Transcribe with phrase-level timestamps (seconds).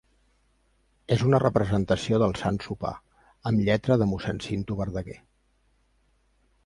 [1.15, 2.95] És una representació del Sant Sopar,
[3.51, 5.19] amb lletra de mossèn Cinto Verdaguer.